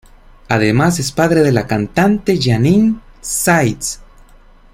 Además 0.49 0.97
es 0.97 1.11
padre 1.11 1.43
de 1.43 1.51
la 1.51 1.67
cantante 1.67 2.39
Jeannie 2.39 2.95
Hsieh. 3.21 3.99